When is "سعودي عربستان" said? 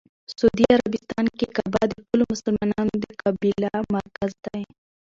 0.37-1.25